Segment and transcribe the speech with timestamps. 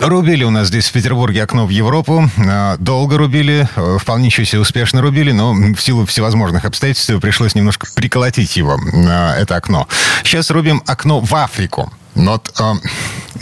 [0.00, 2.24] Рубили у нас здесь в Петербурге окно в Европу.
[2.38, 7.54] А, долго рубили, э, вполне еще себе успешно рубили, но в силу всевозможных обстоятельств пришлось
[7.54, 9.86] немножко приколотить его, а, это окно.
[10.24, 11.92] Сейчас рубим окно в Африку.
[12.14, 12.72] Но э,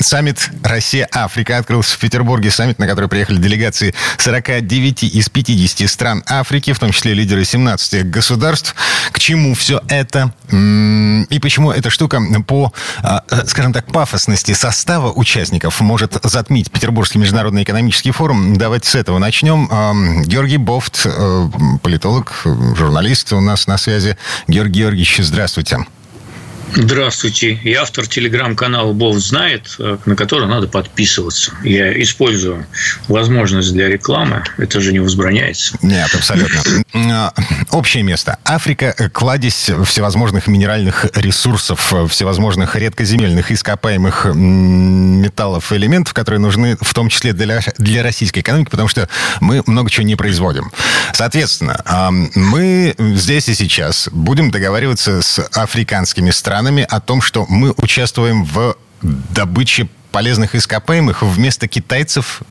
[0.01, 2.51] саммит Россия-Африка открылся в Петербурге.
[2.51, 8.11] Саммит, на который приехали делегации 49 из 50 стран Африки, в том числе лидеры 17
[8.11, 8.75] государств.
[9.13, 10.33] К чему все это?
[10.51, 17.63] И почему эта штука по, э, скажем так, пафосности состава участников может затмить Петербургский международный
[17.63, 18.57] экономический форум?
[18.57, 20.23] Давайте с этого начнем.
[20.25, 21.49] Георгий Бофт, э,
[21.83, 24.17] политолог, журналист у нас на связи.
[24.47, 25.49] Георгий Георгиевич, здравствуйте.
[25.49, 25.98] Здравствуйте.
[27.65, 31.53] Я автор телеграм-канала «Бог знает», э, на который надо подписываться.
[31.63, 32.67] Я использую
[33.09, 34.45] возможность для рекламы.
[34.57, 35.77] Это же не возбраняется.
[35.83, 36.61] Нет, абсолютно.
[36.95, 37.33] А,
[37.71, 38.39] общее место.
[38.45, 47.09] Африка– кладезь всевозможных минеральных ресурсов, всевозможных редкоземельных ископаемых металлов и элементов, которые нужны в том
[47.09, 49.09] числе для, для российской экономики, потому что
[49.41, 50.71] мы много чего не производим.
[51.13, 57.73] Соответственно, а, мы здесь и сейчас будем договариваться с африканскими странами о том, что мы
[57.77, 62.43] участвуем в добыче полезных ископаемых вместо китайцев?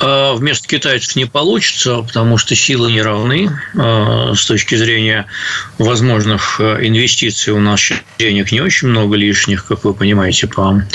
[0.00, 3.50] А, вместо китайцев не получится, потому что силы не равны.
[3.78, 5.26] А, с точки зрения
[5.76, 10.86] возможных а, инвестиций у нас денег не очень много лишних, как вы понимаете, по,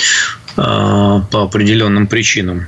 [0.56, 2.66] по определенным причинам.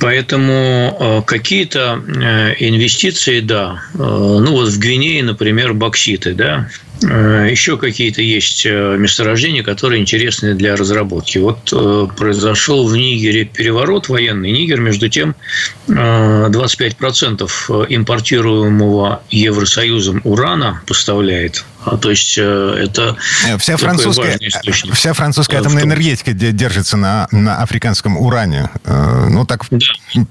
[0.00, 3.82] Поэтому какие-то э, инвестиции, да.
[3.94, 10.54] Ну вот в Гвинее, например, бокситы, да, Э, еще какие-то есть э, месторождения, которые интересны
[10.54, 11.38] для разработки.
[11.38, 14.50] Вот э, произошел в Нигере переворот военный.
[14.50, 15.34] Нигер, между тем,
[15.86, 17.46] 25%
[17.88, 21.64] импортируемого Евросоюзом урана поставляет
[21.96, 23.16] то есть это
[23.58, 24.38] вся французская,
[24.92, 25.90] вся французская атомная том...
[25.90, 28.70] энергетика держится на, на африканском уране.
[28.84, 29.78] Ну, так да.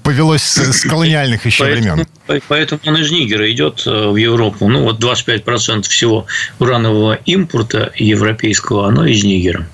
[0.03, 1.95] повелось с, с колониальных еще поэтому,
[2.27, 2.41] времен.
[2.47, 4.67] Поэтому он из Нигера идет в Европу.
[4.67, 6.25] Ну, вот 25% всего
[6.59, 9.67] уранового импорта европейского, оно из Нигера.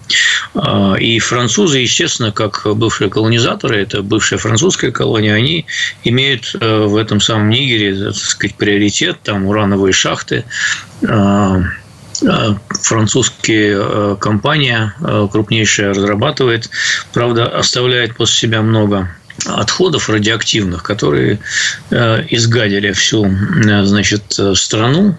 [0.56, 5.66] А, и французы, естественно, как бывшие колонизаторы, это бывшая французская колония, они
[6.04, 10.46] имеют э, в этом самом Нигере, так сказать, приоритет, там урановые шахты,
[11.08, 11.62] а,
[12.26, 16.70] а, французская э, компания э, крупнейшая разрабатывает,
[17.12, 19.10] правда, оставляет после себя много
[19.46, 21.40] отходов радиоактивных, которые
[21.90, 25.18] э, изгадили всю э, значит, страну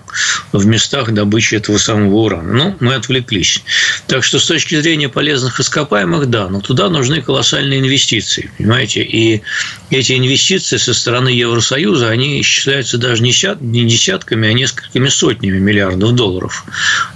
[0.52, 2.52] в местах добычи этого самого урана.
[2.52, 3.62] Ну, мы отвлеклись.
[4.06, 9.02] Так что с точки зрения полезных ископаемых, да, но туда нужны колоссальные инвестиции, понимаете?
[9.02, 9.42] И
[9.90, 13.32] эти инвестиции со стороны Евросоюза, они исчисляются даже не
[13.86, 16.64] десятками, а несколькими сотнями миллиардов долларов.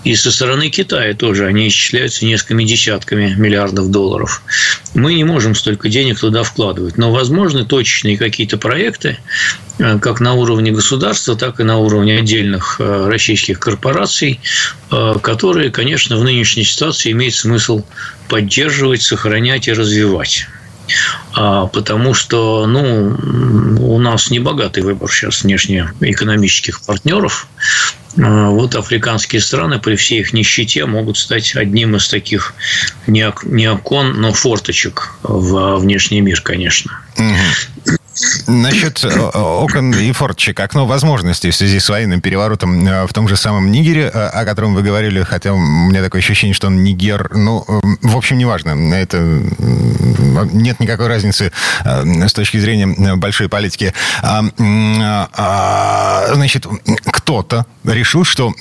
[0.05, 4.43] И со стороны Китая тоже они исчисляются несколькими десятками миллиардов долларов.
[4.95, 9.19] Мы не можем столько денег туда вкладывать но возможны точечные какие-то проекты,
[9.79, 14.41] э, как на уровне государства, так и на уровне отдельных э, российских корпораций,
[14.91, 17.85] э, которые, конечно, в нынешней ситуации имеет смысл
[18.29, 20.47] поддерживать, сохранять и развивать.
[21.35, 23.15] А, потому что ну,
[23.81, 27.49] у нас не богатый выбор сейчас внешнеэкономических партнеров.
[28.21, 32.55] А, вот африканские страны при всей их нищете могут стать одним из таких
[33.07, 37.01] не окон, но форточек в внешний мир, конечно.
[37.17, 37.97] Угу.
[38.47, 43.29] Насчет э, окон и форточек, окно возможностей в связи с военным переворотом э, в том
[43.29, 46.83] же самом Нигере, э, о котором вы говорили, хотя у меня такое ощущение, что он
[46.83, 47.65] Нигер, ну,
[48.03, 48.71] в общем, неважно.
[48.95, 49.19] Это
[50.53, 51.53] нет никакой разницы
[51.85, 53.93] с точки зрения большой политики.
[54.23, 54.45] А,
[55.37, 56.67] а, значит,
[57.05, 58.53] кто-то решил, что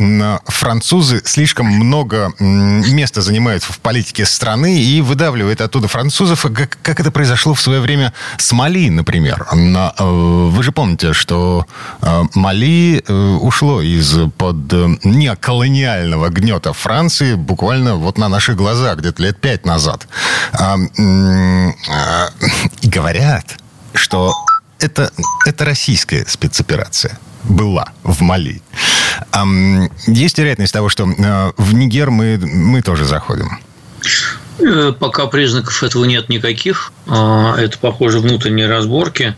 [0.46, 6.46] французы слишком много места занимают в политике страны и выдавливает оттуда французов,
[6.82, 9.47] как это произошло в свое время с Мали, например.
[9.52, 11.66] Э, вы же помните, что
[12.02, 14.72] э, Мали э, ушло из-под
[15.04, 20.08] неоколониального гнета Франции буквально вот на наших глазах, где-то лет пять назад.
[22.82, 23.58] И говорят,
[23.94, 24.34] что
[24.80, 25.12] это,
[25.46, 28.62] это российская спецоперация была в Мали.
[30.08, 33.60] Есть вероятность того, что в Нигер мы, мы тоже заходим?
[35.00, 36.92] Пока признаков этого нет никаких.
[37.08, 39.36] А, это, похоже, внутренние разборки.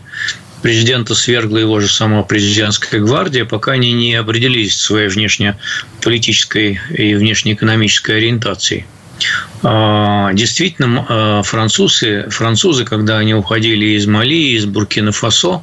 [0.62, 8.16] президента свергла его же сама президентская гвардия, пока они не определились своей внешнеполитической и внешнеэкономической
[8.16, 8.86] ориентацией.
[9.62, 15.62] А, действительно, французы, французы, когда они уходили из Мали, из Буркина-Фасо,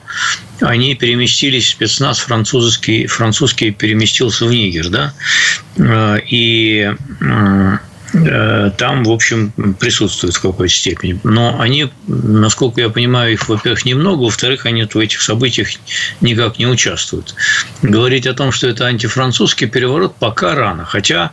[0.62, 5.14] они переместились, спецназ французский, французский переместился в Нигер, да,
[6.30, 7.78] и Э,
[8.14, 11.20] там, в общем, присутствуют в какой-то степени.
[11.24, 15.70] Но они, насколько я понимаю, их, во-первых, немного, во-вторых, они в этих событиях
[16.22, 17.36] никак не участвуют.
[17.82, 20.86] Говорить о том, что это антифранцузский переворот, пока рано.
[20.86, 21.32] Хотя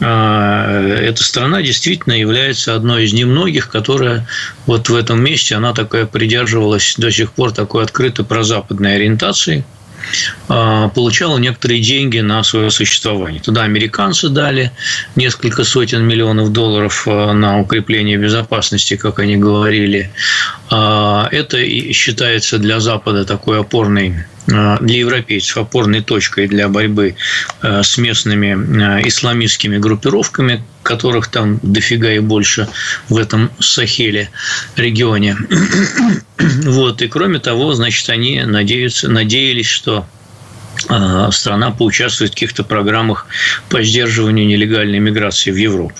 [0.00, 4.26] э, эта страна действительно является одной из немногих, которая
[4.66, 9.64] вот в этом месте, она такая придерживалась до сих пор такой открытой прозападной ориентации–
[10.46, 13.40] получала некоторые деньги на свое существование.
[13.40, 14.72] Туда американцы дали
[15.16, 20.10] несколько сотен миллионов долларов а, на укрепление безопасности, как они говорили.
[20.70, 21.58] А, это
[21.92, 27.14] считается для Запада такой опорной для европейцев опорной точкой для борьбы
[27.62, 32.68] с местными исламистскими группировками, которых там дофига и больше
[33.08, 34.30] в этом Сахеле
[34.76, 35.36] регионе.
[36.64, 37.02] Вот.
[37.02, 40.06] И кроме того, значит, они надеются, надеялись, что
[41.30, 43.26] страна поучаствует в каких-то программах
[43.68, 45.94] по сдерживанию нелегальной миграции в Европу.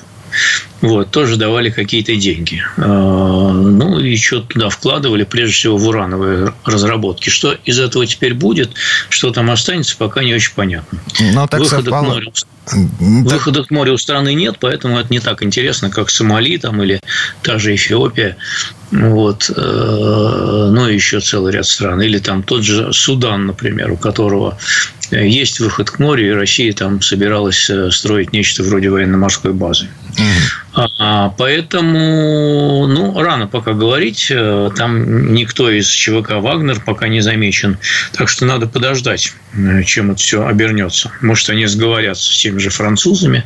[0.80, 2.62] Вот, тоже давали какие-то деньги.
[2.76, 7.30] А, ну, и что туда вкладывали, прежде всего, в урановые разработки.
[7.30, 8.70] Что из этого теперь будет,
[9.08, 10.98] что там останется, пока не очень понятно.
[11.32, 12.04] Но так Выхода совпало...
[12.04, 12.32] к морю
[13.00, 17.00] Выхода к морю у страны нет, поэтому это не так интересно, как Сомали там, или
[17.42, 18.36] та же Эфиопия.
[18.92, 19.50] Вот.
[19.56, 22.00] Э, ну, и еще целый ряд стран.
[22.02, 24.58] Или там тот же Судан, например, у которого
[25.10, 29.88] есть выход к морю, и Россия там собиралась э, строить нечто вроде военно-морской базы.
[30.16, 30.88] Mm-hmm.
[30.98, 34.28] А, поэтому, ну, рано пока говорить.
[34.30, 37.78] Э, там никто из ЧВК «Вагнер» пока не замечен.
[38.12, 41.10] Так что надо подождать, э, чем это все обернется.
[41.20, 43.44] Может, они сговорятся с теми же французами,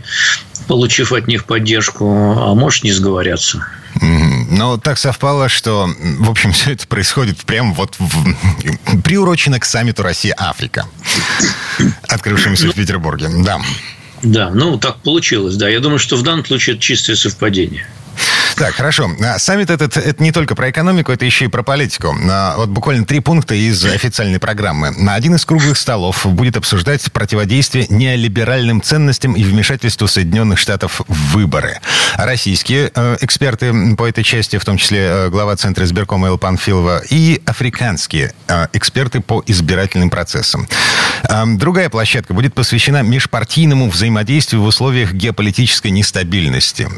[0.67, 2.05] получив от них поддержку,
[2.37, 3.65] а может, не сговорятся.
[4.01, 5.89] Но так совпало, что,
[6.19, 9.01] в общем, все это происходит прямо вот в...
[9.03, 10.87] приурочено к саммиту Россия-Африка,
[12.09, 13.29] открывшемуся в Петербурге.
[13.45, 13.61] Да.
[14.23, 15.69] Да, ну так получилось, да.
[15.69, 17.87] Я думаю, что в данном случае это чистое совпадение.
[18.57, 19.11] Так, хорошо.
[19.23, 22.17] А, саммит этот это не только про экономику, это еще и про политику.
[22.31, 24.93] А, вот буквально три пункта из официальной программы.
[24.93, 31.33] На один из круглых столов будет обсуждать противодействие неолиберальным ценностям и вмешательству Соединенных Штатов в
[31.35, 31.81] выборы.
[32.15, 37.03] Российские э, эксперты по этой части, в том числе э, глава Центра избиркома Эл Панфилова,
[37.11, 40.67] и африканские э, эксперты по избирательным процессам.
[41.57, 46.89] Другая площадка будет посвящена межпартийному взаимодействию в условиях геополитической нестабильности.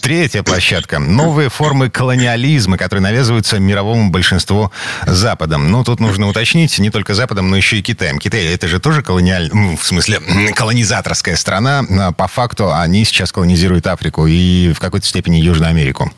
[0.00, 0.98] Третья площадка площадка.
[0.98, 4.72] Новые формы колониализма, которые навязываются мировому большинству
[5.06, 5.70] Западом.
[5.70, 8.18] Ну, тут нужно уточнить, не только Западом, но еще и Китаем.
[8.18, 9.50] Китай это же тоже колониаль...
[9.52, 10.20] Ну, в смысле,
[10.54, 12.12] колонизаторская страна.
[12.16, 16.10] По факту они сейчас колонизируют Африку и в какой-то степени Южную Америку.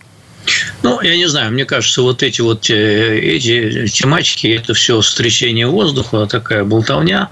[0.82, 5.66] Ну, я не знаю, мне кажется, вот эти вот э, эти тематики, это все стрясение
[5.66, 7.28] воздуха, такая болтовня,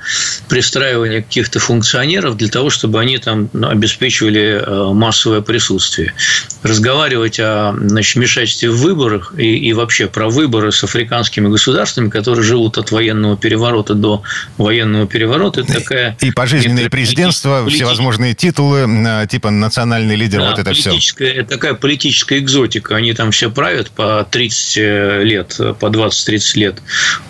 [0.49, 6.14] пристраивание каких-то функционеров для того, чтобы они там ну, обеспечивали э, массовое присутствие.
[6.62, 12.44] Разговаривать о значит, вмешательстве в выборах и, и вообще про выборы с африканскими государствами, которые
[12.44, 14.22] живут от военного переворота до
[14.56, 16.16] военного переворота, это такая...
[16.21, 17.76] И пожизненное президентство, полит...
[17.76, 18.88] всевозможные титулы,
[19.30, 20.99] типа национальный лидер, да, вот это все.
[21.18, 26.82] Это такая политическая экзотика они там все правят по 30 э, лет, по 20-30 лет.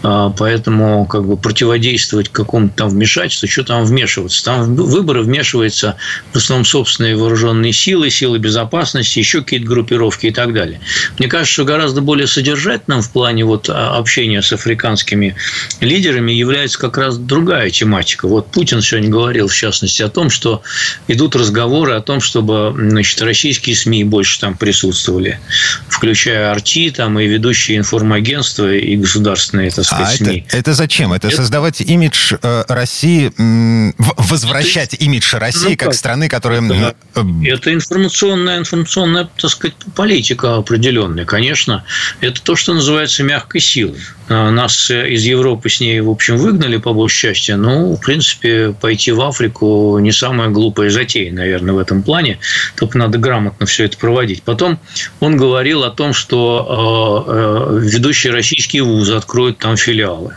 [0.03, 4.45] А, поэтому как бы противодействовать какому-то там вмешательству, что там вмешиваться?
[4.45, 5.97] Там выборы вмешиваются
[6.33, 10.81] в основном собственные вооруженные силы, силы безопасности, еще какие-то группировки и так далее.
[11.19, 15.35] Мне кажется, что гораздо более содержательным в плане вот а, общения с африканскими
[15.81, 18.29] лидерами является как раз другая тематика.
[18.29, 20.63] Вот Путин сегодня говорил, в частности, о том, что
[21.09, 25.41] идут разговоры о том, чтобы значит, российские СМИ больше там присутствовали
[25.89, 30.45] включая Арти там, и ведущие информагентства и государственные, так сказать, а СМИ.
[30.49, 31.13] Это, это зачем?
[31.13, 36.29] Это, это создавать имидж э, России, м, возвращать это, имидж России ну, как, как страны,
[36.29, 36.63] которая...
[36.63, 41.85] Это, э, это информационная, информационная, так сказать, политика определенная, конечно.
[42.21, 44.01] Это то, что называется мягкой силой.
[44.29, 47.53] А, нас из Европы с ней, в общем, выгнали по большей части.
[47.53, 52.39] Ну, в принципе, пойти в Африку не самая глупая затея, наверное, в этом плане.
[52.77, 54.43] Только надо грамотно все это проводить.
[54.43, 54.79] Потом
[55.21, 60.35] он говорил о том, что а, э, ведущие российские вузы откроют там филиалы.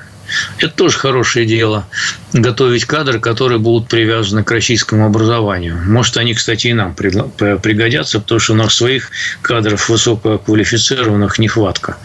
[0.60, 1.88] Это тоже хорошее дело.
[2.34, 5.76] Готовить кадры, которые будут привязаны к российскому образованию.
[5.88, 9.10] Может, они, кстати, и нам пригодятся, потому что у нас своих
[9.42, 11.98] кадров высококвалифицированных нехватка.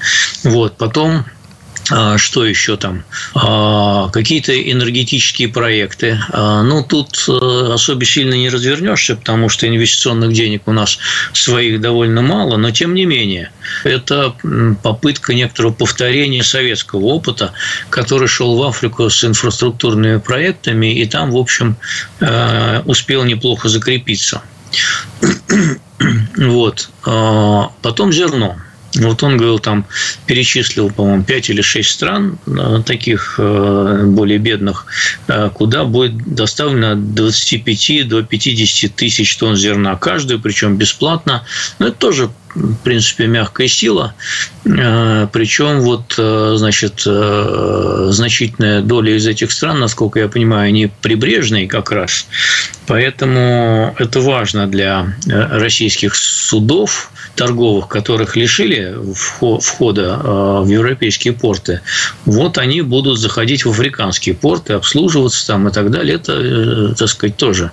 [0.42, 0.78] Вот.
[0.78, 1.26] Потом
[2.16, 3.04] что еще там?
[3.34, 6.18] А, какие-то энергетические проекты.
[6.30, 10.98] А, ну, тут э, особо сильно не развернешься, потому что инвестиционных денег у нас
[11.32, 13.50] своих довольно мало, но тем не менее,
[13.84, 14.34] это
[14.82, 17.52] попытка некоторого повторения советского опыта,
[17.90, 21.76] который шел в Африку с инфраструктурными проектами, и там, в общем,
[22.20, 24.42] э, успел неплохо закрепиться.
[26.36, 26.90] Вот.
[27.02, 28.56] Потом зерно.
[28.96, 29.86] Вот он говорил, там
[30.26, 34.86] перечислил, по-моему, 5 или 6 стран э, таких э, более бедных,
[35.28, 41.44] э, куда будет доставлено от 25 до 50 тысяч тонн зерна каждую, причем бесплатно.
[41.78, 44.14] Но это тоже в принципе, мягкая сила.
[44.64, 52.26] Причем вот, значит, значительная доля из этих стран, насколько я понимаю, они прибрежные как раз.
[52.86, 60.18] Поэтому это важно для российских судов, торговых, которых лишили входа
[60.62, 61.80] в европейские порты,
[62.26, 66.16] вот они будут заходить в африканские порты, обслуживаться там и так далее.
[66.16, 67.70] Это, э, так сказать, тоже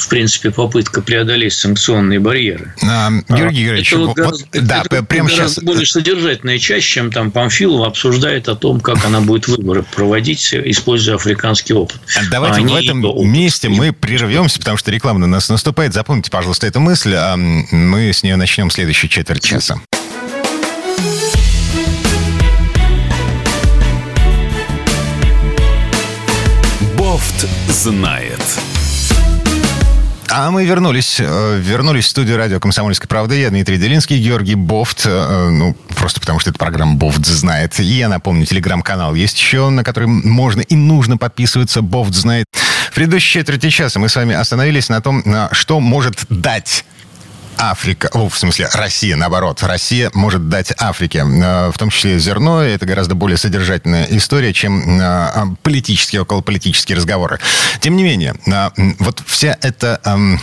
[0.00, 2.74] в принципе, попытка преодолеть санкционные барьеры.
[2.82, 5.58] А, Георгий Георгиевич, это вот, гораздо, да, это прямо сейчас...
[5.58, 11.16] более содержательная часть, чем там Памфилова обсуждает о том, как она будет выборы проводить, используя
[11.16, 12.00] африканский опыт.
[12.30, 15.94] Давайте а в этом месте мы прервемся, потому что реклама на нас наступает.
[15.94, 17.14] Запомните, пожалуйста, эту мысль.
[17.14, 19.80] А мы с нее начнем следующую четверть часа.
[26.96, 28.59] Бофт знает.
[30.32, 33.40] А мы вернулись, э, вернулись в студию радио «Комсомольской правды».
[33.40, 35.02] Я Дмитрий Делинский, Георгий Бофт.
[35.04, 37.80] Э, ну, просто потому что эта программа Бофт знает.
[37.80, 41.82] И я напомню, телеграм-канал есть еще, на который можно и нужно подписываться.
[41.82, 42.46] Бофт знает.
[42.90, 46.84] В предыдущей четверти часа мы с вами остановились на том, что может дать
[47.60, 52.62] Африка, о, в смысле Россия, наоборот, Россия может дать Африке, э, в том числе зерно,
[52.62, 57.38] это гораздо более содержательная история, чем э, политические, околополитические разговоры.
[57.80, 60.40] Тем не менее, э, вот вся эта эм,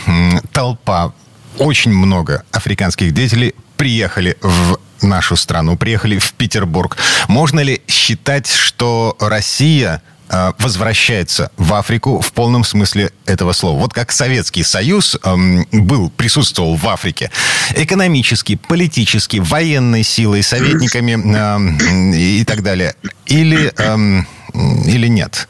[0.52, 1.12] толпа,
[1.58, 6.96] очень много африканских деятелей приехали в нашу страну, приехали в Петербург.
[7.26, 10.02] Можно ли считать, что Россия
[10.58, 13.78] возвращается в Африку в полном смысле этого слова.
[13.78, 17.30] Вот как Советский Союз эм, был, присутствовал в Африке
[17.74, 22.94] экономически, политически, военной силой, советниками эм, и так далее.
[23.26, 24.26] Или, эм,
[24.86, 25.48] или нет?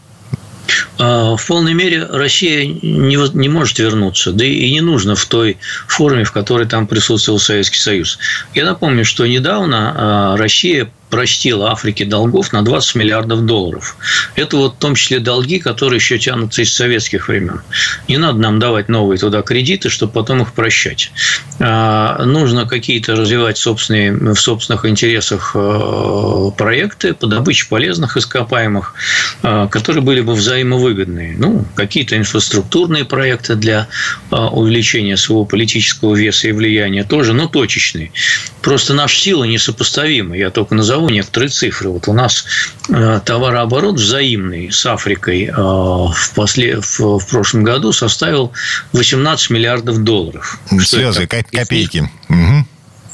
[0.99, 5.59] А, в полной мере Россия не, не может вернуться, да и не нужно в той
[5.87, 8.19] форме, в которой там присутствовал Советский Союз.
[8.55, 13.97] Я напомню, что недавно а, Россия простила Африке долгов на 20 миллиардов долларов.
[14.35, 17.63] Это вот в том числе долги, которые еще тянутся из советских времен.
[18.09, 21.13] Не надо нам давать новые туда кредиты, чтобы потом их прощать.
[21.61, 28.95] А, нужно какие-то развивать собственные, в собственных интересах э, проекты по добыче полезных ископаемых,
[29.43, 31.37] э, которые были бы взаимовыгодные.
[31.39, 33.89] Ну, какие-то инфраструктурные проекты для
[34.31, 38.13] э, увеличения своего политического веса и влияния тоже, но точечные.
[38.63, 40.37] Просто наши силы несопоставимы.
[40.37, 41.91] Я только назову назову некоторые цифры.
[41.91, 42.45] Вот у нас
[42.89, 48.53] э, товарооборот взаимный с Африкой э, в, после, в, в прошлом году составил
[48.93, 50.59] 18 миллиардов долларов.
[50.81, 52.11] Слезы, копейки.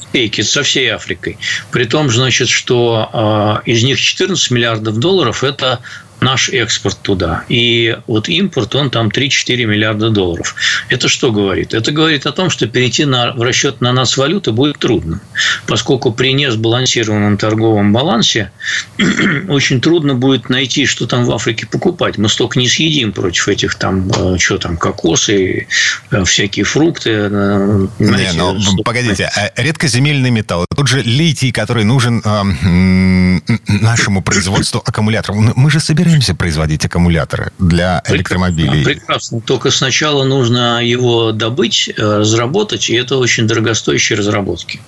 [0.01, 1.37] Копейки со всей Африкой.
[1.71, 5.81] При том, значит, что э, из них 14 миллиардов долларов– это
[6.21, 7.43] наш экспорт туда.
[7.49, 10.55] И вот импорт, он там 3-4 миллиарда долларов.
[10.89, 11.73] Это что говорит?
[11.73, 15.19] Это говорит о том, что перейти на, в расчет на нас валюты будет трудно,
[15.67, 18.51] поскольку при несбалансированном торговом балансе
[19.49, 22.17] очень трудно будет найти, что там в Африке покупать.
[22.17, 25.67] Мы столько не съедим против этих там, э, что там, кокосы,
[26.11, 27.11] э, всякие фрукты.
[27.11, 34.21] Э, знаете, не, ну, погодите, а редкоземельный металл, тот же литий, который нужен э, нашему
[34.21, 35.55] производству аккумуляторов.
[35.55, 38.83] Мы же собираем собираемся производить аккумуляторы для электромобилей.
[38.83, 39.41] Прекрасно.
[39.41, 44.81] Только сначала нужно его добыть, э, разработать, и это очень дорогостоящие разработки.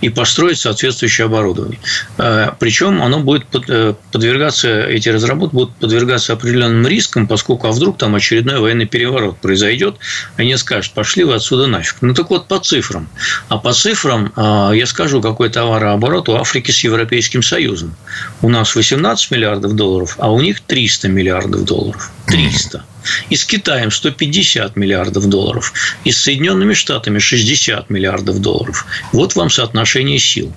[0.00, 1.80] И построить соответствующее оборудование.
[2.18, 7.98] Э, Причем оно будет э, подвергаться, эти разработки будут подвергаться определенным рискам, поскольку а вдруг
[7.98, 9.96] там очередной военный переворот произойдет,
[10.36, 11.96] они скажут, пошли вы отсюда нафиг.
[12.00, 13.08] Ну так вот, по цифрам.
[13.48, 14.32] А по цифрам
[14.72, 17.96] я скажу, какой товарооборот у Африки с Европейским Союзом.
[18.40, 22.10] У нас 18 миллиардов долларов, а у них 300 миллиардов долларов.
[22.26, 22.84] 300.
[23.30, 25.72] И с Китаем 150 миллиардов долларов.
[26.04, 28.86] И с Соединенными Штатами 60 миллиардов долларов.
[29.12, 30.52] Вот вам соотношение сил.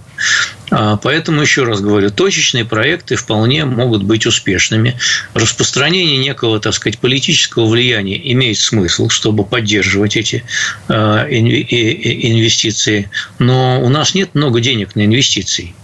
[0.72, 4.98] А, поэтому, еще раз говорю, точечные проекты вполне могут быть успешными.
[5.34, 10.44] Распространение некого, так сказать, политического влияния имеет смысл, чтобы поддерживать эти
[10.88, 13.10] а, инвестиции.
[13.40, 15.76] Но у нас нет много денег на инвестиции.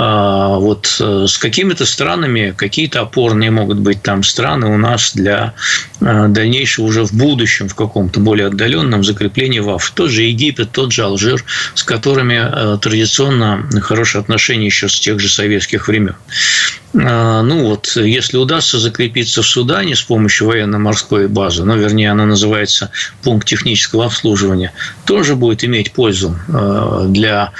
[0.00, 5.54] А, вот э, с какими-то странами какие-то опорные могут быть там страны у нас для
[6.00, 9.90] э, дальнейшего уже в будущем, в каком-то более отдаленном закреплении ВАФ.
[9.90, 15.18] Тот же Египет, тот же Алжир, с которыми э, традиционно хорошие отношения еще с тех
[15.18, 16.14] же советских времен.
[16.94, 22.24] А, ну вот, если удастся закрепиться в Судане с помощью военно-морской базы, ну, вернее, она
[22.24, 22.92] называется
[23.24, 24.72] пункт технического обслуживания,
[25.06, 26.38] тоже будет иметь пользу
[27.08, 27.52] для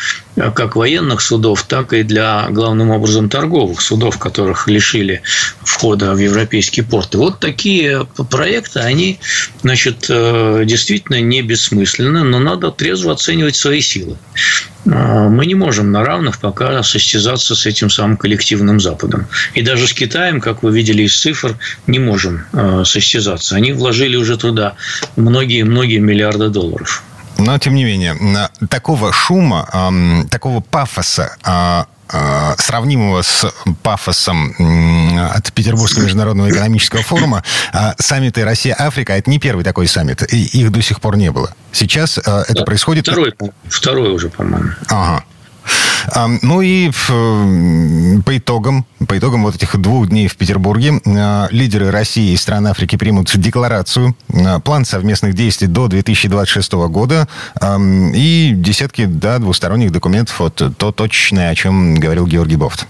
[0.54, 5.22] как военных судов, так и для, главным образом, торговых судов, которых лишили
[5.62, 7.18] входа в европейские порты.
[7.18, 9.18] Вот такие проекты, они,
[9.62, 14.16] значит, э, действительно не бессмысленны, но надо трезво оценивать свои силы.
[14.86, 19.26] А, мы не можем на равных пока состязаться с этим самым коллективным Западом.
[19.54, 23.56] И даже с Китаем, как вы видели из цифр, не можем а, состязаться.
[23.56, 24.74] Они вложили уже туда
[25.16, 27.02] многие-многие миллиарды долларов.
[27.38, 28.16] Но, тем не менее,
[28.68, 29.68] такого шума,
[30.30, 33.52] такого пафоса а, Э, сравнимого с
[33.82, 34.54] пафосом
[35.30, 40.72] от Петербургского международного экономического форума, а саммиты Россия-Африка, это не первый такой саммит, и их
[40.72, 41.52] до сих пор не было.
[41.70, 43.06] Сейчас это да, происходит...
[43.06, 43.34] Второй,
[43.68, 44.70] второй уже, по-моему.
[44.88, 45.24] Ага.
[46.42, 46.90] Ну и
[48.24, 52.66] по итогам, по итогам вот этих двух дней в Петербурге а, лидеры России и стран
[52.66, 57.28] Африки примут декларацию, а, план совместных действий до 2026 года
[58.14, 62.86] и десятки да, двусторонних документов, вот то точное, о чем говорил Георгий Бофт.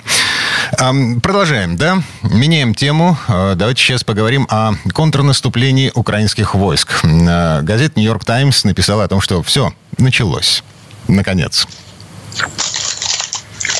[1.23, 2.03] Продолжаем, да?
[2.23, 3.17] Меняем тему.
[3.29, 7.05] А, давайте сейчас поговорим о контрнаступлении украинских войск.
[7.05, 10.63] Газета «Нью-Йорк Таймс» написала о том, что все, началось.
[11.07, 11.67] Наконец.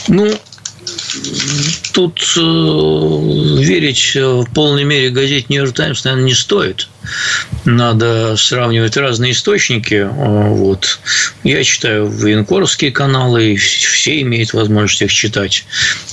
[0.09, 0.27] Ну,
[1.93, 6.89] тут э, верить в полной мере газете «Нью-Йорк Таймс», наверное, не стоит
[7.65, 10.09] надо сравнивать разные источники.
[10.11, 11.01] А, вот.
[11.45, 15.65] Я читаю военкоровские каналы, все имеют возможность их читать.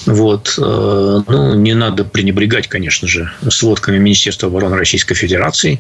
[0.06, 0.56] Вот.
[0.58, 5.80] А, ну, не надо пренебрегать, конечно же, сводками Министерства обороны Российской Федерации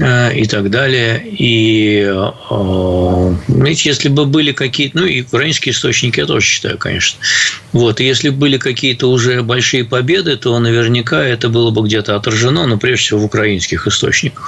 [0.00, 1.22] а, и так далее.
[1.24, 2.10] И,
[3.48, 4.98] знаете, если бы были какие-то...
[4.98, 7.18] Ну, и украинские источники я тоже читаю, конечно.
[7.72, 8.00] Вот.
[8.00, 12.78] И если были какие-то уже большие победы, то наверняка это было бы где-то отражено, но
[12.78, 14.47] прежде всего в украинских источниках.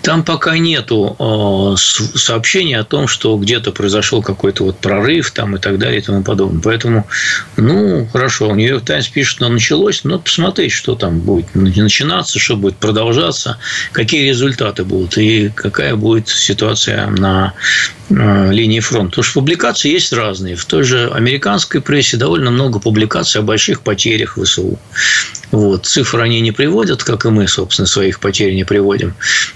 [0.01, 5.59] Там пока нету э, сообщений о том, что где-то произошел какой-то вот прорыв там и
[5.59, 6.61] так далее и тому подобное.
[6.61, 7.07] Поэтому,
[7.55, 12.77] ну, хорошо, Нью-Йорк Таймс пишет, что началось, но посмотреть, что там будет начинаться, что будет
[12.77, 13.57] продолжаться,
[13.91, 17.53] какие результаты будут и какая будет ситуация на
[18.09, 19.11] э, линии фронта.
[19.11, 20.55] Потому что публикации есть разные.
[20.55, 24.79] В той же американской прессе довольно много публикаций о больших потерях ВСУ.
[25.51, 25.85] Вот.
[25.85, 29.13] Цифры они не приводят, как и мы, собственно, своих потерь не приводим.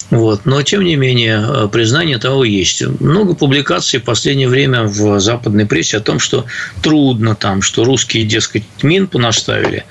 [0.10, 0.35] Вот.
[0.44, 2.82] Но, тем не менее, э, признание того есть.
[3.00, 6.46] Много публикаций в последнее время в западной прессе о том, что
[6.82, 9.86] трудно там, что русские, дескать, мин понаставили,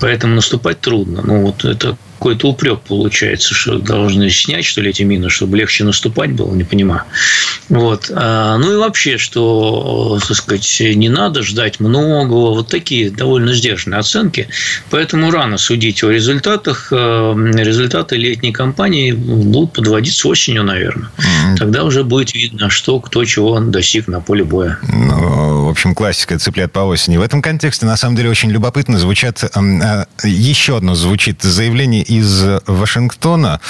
[0.00, 1.22] поэтому наступать трудно.
[1.24, 5.84] Ну, вот это какой-то упрек получается, что должны снять, что ли, эти мины, чтобы легче
[5.84, 7.02] наступать было, не понимаю.
[7.68, 8.10] Вот.
[8.14, 12.54] А, ну и вообще, что, так сказать, не надо ждать многого.
[12.54, 14.48] Вот такие довольно сдержанные оценки.
[14.90, 16.88] Поэтому рано судить о результатах.
[16.92, 21.10] А, результаты летней кампании будут подводиться осенью, наверное.
[21.58, 24.78] Тогда уже будет видно, что кто чего достиг на поле боя.
[24.82, 27.16] Ну, в общем, классика цыплят по осени.
[27.16, 29.44] В этом контексте, на самом деле, очень любопытно звучат...
[29.54, 33.60] А, еще одно звучит заявление из Вашингтона.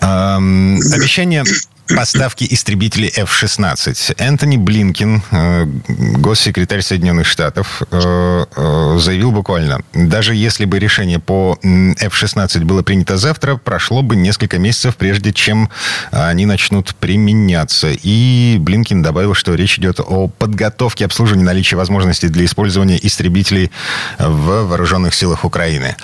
[0.00, 1.44] Обещание
[1.88, 4.14] поставки истребителей F-16.
[4.18, 11.58] Энтони Блинкин, э, госсекретарь Соединенных Штатов, э, э, заявил буквально, даже если бы решение по
[11.62, 15.70] F-16 было принято завтра, прошло бы несколько месяцев, прежде чем
[16.10, 17.88] они начнут применяться.
[17.90, 23.70] И Блинкин добавил, что речь идет о подготовке обслуживания наличия возможностей для использования истребителей
[24.18, 25.96] в вооруженных силах Украины.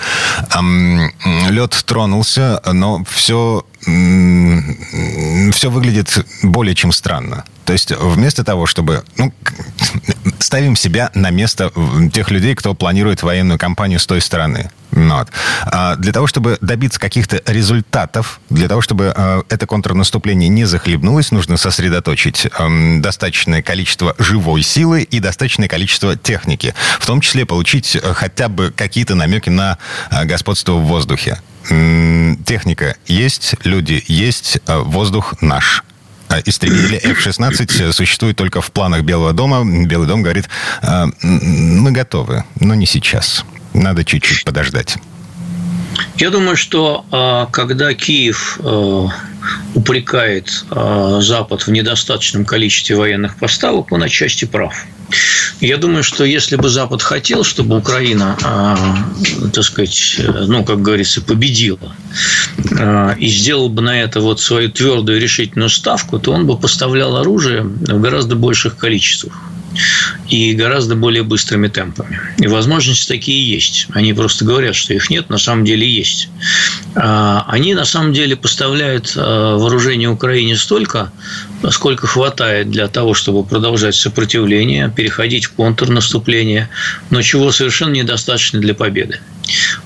[1.51, 7.45] Лед тронулся, но все все выглядит более чем странно.
[7.64, 9.05] То есть вместо того, чтобы...
[9.16, 9.33] Ну,
[10.38, 11.73] ставим себя на место
[12.12, 14.71] тех людей, кто планирует военную кампанию с той стороны.
[14.92, 15.28] Вот.
[15.64, 21.31] А для того, чтобы добиться каких-то результатов, для того, чтобы э, это контрнаступление не захлебнулось,
[21.31, 26.74] нужно сосредоточить э, достаточное количество живой силы и достаточное количество техники.
[27.00, 29.78] В том числе получить э, хотя бы какие-то намеки на
[30.11, 31.40] э, господство в воздухе.
[32.44, 35.85] Техника есть, люди есть, э, воздух наш
[36.46, 39.64] истребители F-16 существуют только в планах Белого дома.
[39.85, 40.48] Белый дом говорит,
[40.81, 43.44] мы готовы, но не сейчас.
[43.74, 44.98] Надо чуть-чуть подождать.
[46.16, 49.08] Я думаю, что а, когда Киев а,
[49.74, 54.74] упрекает а, Запад в недостаточном количестве военных поставок, он отчасти прав.
[55.61, 58.37] Я думаю, что если бы Запад хотел, чтобы Украина,
[59.52, 61.94] так сказать, ну, как говорится, победила,
[63.18, 67.61] и сделал бы на это вот свою твердую решительную ставку, то он бы поставлял оружие
[67.62, 69.35] в гораздо больших количествах
[70.28, 72.20] и гораздо более быстрыми темпами.
[72.38, 73.87] И возможности такие есть.
[73.92, 76.28] Они просто говорят, что их нет, на самом деле есть.
[76.94, 81.12] А, они на самом деле поставляют а, вооружение Украине столько,
[81.70, 86.68] сколько хватает для того, чтобы продолжать сопротивление, переходить в контрнаступление,
[87.11, 89.20] но чего совершенно недостаточно для победы.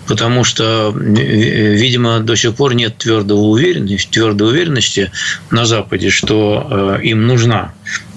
[0.07, 5.11] Потому что, видимо, до сих пор нет твердого уверенности, твердой уверенности
[5.51, 7.72] на Западе, что а, им нужна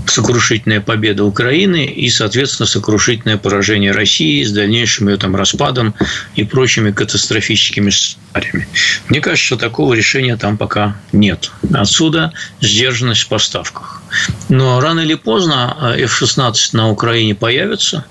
[0.08, 5.94] сокрушительная победа Украины и, соответственно, сокрушительное поражение России с дальнейшим ее там распадом
[6.36, 8.68] и прочими катастрофическими сценариями.
[9.08, 11.52] Мне кажется, что такого решения там пока нет.
[11.74, 14.02] Отсюда сдержанность в поставках.
[14.50, 18.06] Но рано или поздно э, F-16 на Украине появится.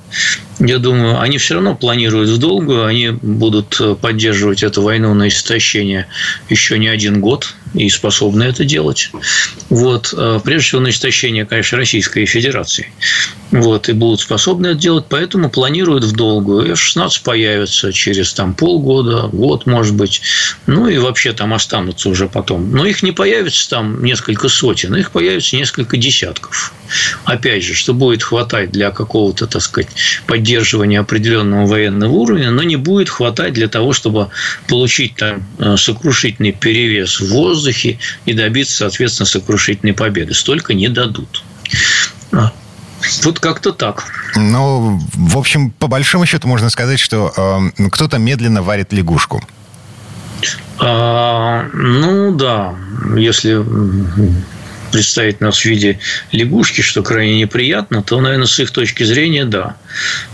[0.60, 5.28] Я думаю, они все равно планируют в долгую, они будут э, поддерживать эту войну на
[5.28, 6.08] истощение
[6.48, 9.10] еще не один год и способны это делать.
[9.68, 10.12] Вот.
[10.16, 12.90] Э, прежде всего, на истощение, конечно, Российской Федерации.
[13.50, 13.88] Вот.
[13.88, 16.72] И будут способны это делать, поэтому планируют в долгую.
[16.72, 20.22] F-16 появится через там, полгода, год, может быть.
[20.66, 22.72] Ну, и вообще там останутся уже потом.
[22.72, 26.72] Но их не появится там несколько сотен, их появится несколько десятков.
[27.24, 29.88] Опять же, что будет хватать для какого-то, так сказать,
[30.48, 34.28] поддерживания определенного военного уровня, но не будет хватать для того, чтобы
[34.66, 40.32] получить там э, сокрушительный перевес в воздухе и добиться, соответственно, сокрушительной победы.
[40.32, 41.44] Столько не дадут.
[42.32, 42.52] А.
[43.24, 44.04] Вот как-то так.
[44.36, 47.32] Ну, в общем, по большому счету можно сказать, что
[47.78, 49.42] э, кто-то медленно варит лягушку.
[50.78, 52.74] А, ну да,
[53.16, 53.62] если
[54.90, 55.98] представить нас в виде
[56.32, 59.76] лягушки, что крайне неприятно, то, наверное, с их точки зрения, да.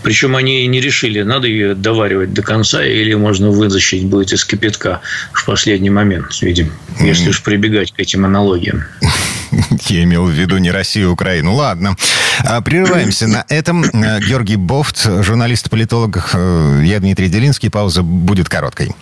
[0.02, 5.00] Причем они не решили, надо ее доваривать до конца или можно вытащить будет из кипятка
[5.32, 8.84] в последний момент, видимо, если уж прибегать к этим аналогиям.
[9.88, 11.54] Я имел в виду не Россию, а Украину.
[11.54, 11.96] Ладно.
[12.44, 13.84] А, прерываемся на этом.
[13.84, 16.30] Э, Георгий Бофт, журналист-политолог.
[16.32, 17.70] Э, я Дмитрий Делинский.
[17.70, 18.94] Пауза будет короткой.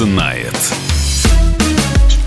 [0.00, 0.54] Знает.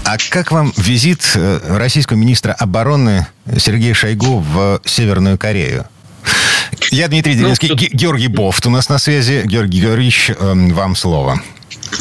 [0.06, 3.26] А как вам визит э, российского министра обороны
[3.58, 5.88] Сергея Шойгу в Северную Корею?
[6.92, 7.76] Я Дмитрий Делинский, ну.
[7.76, 9.42] Георгий Бофт у нас на связи.
[9.46, 11.42] Георгий Георгиевич, эм, вам слово.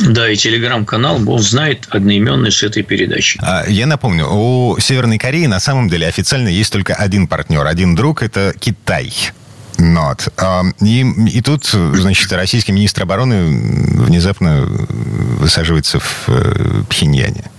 [0.01, 3.41] Да, и телеграм-канал Бог знает одноименный с этой передачей.
[3.43, 7.95] А, я напомню, у Северной Кореи на самом деле официально есть только один партнер, один
[7.95, 9.11] друг, это Китай.
[9.79, 10.31] Not.
[10.81, 11.01] И,
[11.37, 13.45] и тут, значит, российский министр обороны
[14.03, 17.51] внезапно высаживается в э, Пхеньяне.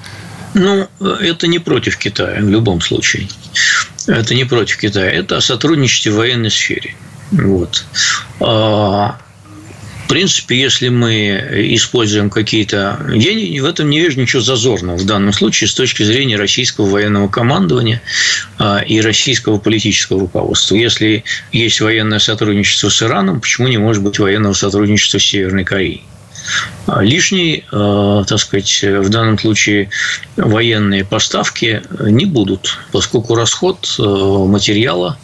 [0.54, 3.28] Ну, это не против Китая в любом случае.
[4.08, 5.10] Это не против Китая.
[5.10, 6.96] Это о сотрудничестве в военной сфере.
[7.32, 7.86] Вот.
[8.40, 9.18] А,
[10.04, 11.44] в принципе, если мы
[11.76, 13.00] используем какие-то...
[13.14, 17.30] Я в этом не вижу ничего зазорного в данном случае с точки зрения российского военного
[17.30, 18.02] командования
[18.60, 20.76] а, и российского политического руководства.
[20.76, 26.04] Если есть военное сотрудничество с Ираном, почему не может быть военного сотрудничества с Северной Кореей?
[26.86, 29.90] А лишней, а, так сказать, в данном случае
[30.36, 35.18] военные поставки не будут, поскольку расход материала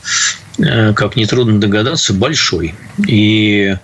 [0.61, 2.75] Э, как нетрудно догадаться, большой.
[3.07, 3.75] И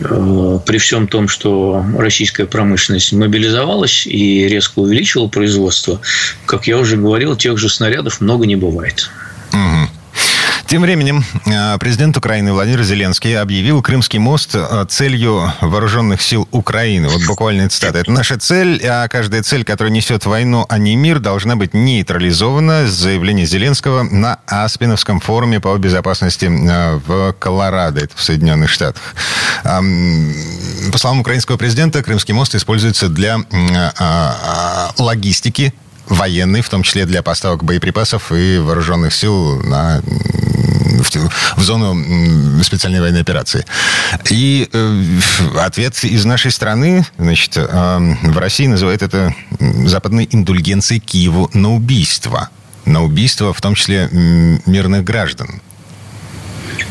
[0.00, 6.00] при всем том, что российская промышленность мобилизовалась и резко увеличила производство,
[6.46, 9.10] как я уже говорил, тех же снарядов много не бывает.
[10.70, 17.08] Тем временем э, президент Украины Владимир Зеленский объявил Крымский мост э, целью вооруженных сил Украины.
[17.08, 17.98] Вот буквально цитата.
[17.98, 22.86] Это наша цель, а каждая цель, которая несет войну, а не мир, должна быть нейтрализована.
[22.86, 29.16] Заявление Зеленского на Аспиновском форуме по безопасности э, в Колорадо, это в Соединенных Штатах.
[29.64, 33.38] По словам украинского президента, Крымский мост используется для
[34.98, 35.74] логистики
[36.10, 40.02] военный, в том числе для поставок боеприпасов и вооруженных сил на
[41.56, 43.64] в, зону специальной военной операции.
[44.28, 45.02] И э,
[45.58, 52.50] ответ из нашей страны, значит, э, в России называют это западной индульгенцией Киеву на убийство.
[52.84, 55.60] На убийство, в том числе мирных граждан.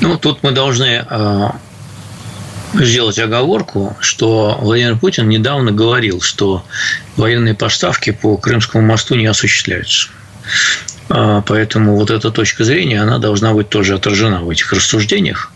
[0.02, 1.50] Ну, тут мы должны э,
[2.74, 6.64] сделать оговорку, что Владимир Путин недавно говорил, что
[7.16, 10.10] военные поставки по Крымскому мосту не осуществляются.
[11.10, 15.52] А, поэтому вот эта точка зрения, она должна быть тоже отражена в этих рассуждениях.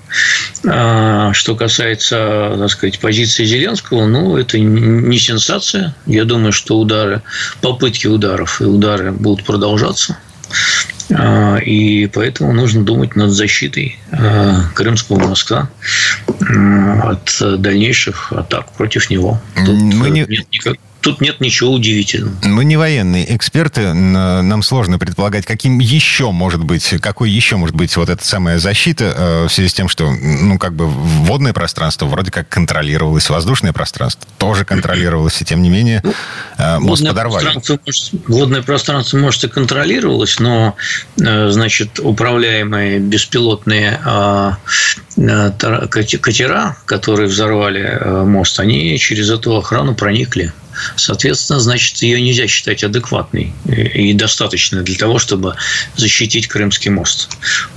[0.68, 5.96] А, что касается, так сказать, позиции Зеленского, ну, это не сенсация.
[6.06, 7.22] Я думаю, что удары,
[7.62, 10.18] попытки ударов и удары будут продолжаться.
[11.16, 13.98] А, и поэтому нужно думать над защитой
[14.74, 15.70] Крымского моста
[17.04, 19.42] от дальнейших атак против него.
[19.66, 20.26] Тут Мы не...
[20.26, 20.50] нет
[21.04, 22.34] Тут нет ничего удивительного.
[22.44, 27.98] Мы не военные эксперты, нам сложно предполагать, каким еще может быть, какой еще может быть
[27.98, 32.06] вот эта самая защита э, в связи с тем, что, ну, как бы водное пространство
[32.06, 36.14] вроде как контролировалось, воздушное пространство тоже контролировалось, и тем не менее ну,
[36.58, 37.44] э, мост водное подорвали.
[37.44, 37.80] Пространство,
[38.30, 40.78] водное пространство, может, и контролировалось, но,
[41.22, 44.58] э, значит, управляемые беспилотные а,
[45.18, 50.54] катера, которые взорвали мост, они через эту охрану проникли.
[50.96, 55.56] Соответственно, значит, ее нельзя считать адекватной и достаточной для того, чтобы
[55.96, 57.30] защитить Крымский мост.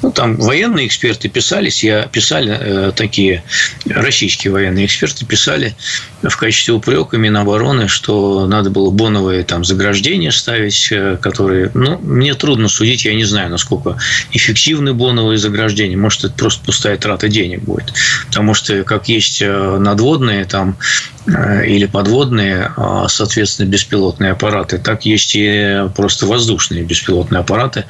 [0.03, 3.43] Ну, там военные эксперты писались, я писали э, такие
[3.87, 5.75] российские военные эксперты писали
[6.23, 12.35] в качестве упрека Минобороны, что надо было боновые там заграждения ставить, э, которые, ну, мне
[12.35, 13.97] трудно судить, я не знаю, насколько
[14.33, 15.97] эффективны боновые заграждения.
[15.97, 17.93] Может, это просто пустая трата денег будет.
[18.29, 25.05] Потому что, как есть э, надводные там Э, или подводные, а, соответственно, беспилотные аппараты, так
[25.05, 27.85] есть и просто воздушные беспилотные аппараты,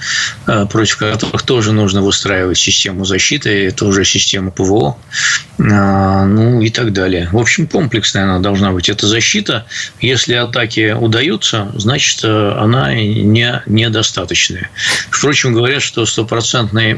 [0.46, 4.96] э, против которых тоже нужно выстраивать систему защиты, это уже система ПВО,
[5.58, 7.28] а, ну и так далее.
[7.30, 8.88] В общем, комплексная она должна быть.
[8.88, 9.66] Эта защита,
[10.00, 14.70] если атаки удаются, значит, э, она не, недостаточная.
[15.10, 16.94] Впрочем, говорят, что стопроцентной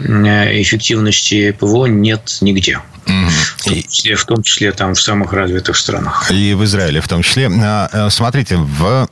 [0.63, 2.79] эффективности ПВО нет нигде.
[3.09, 6.31] В том, числе, в том числе там в самых развитых странах.
[6.31, 7.51] И в Израиле в том числе.
[7.51, 9.09] А, э, смотрите, в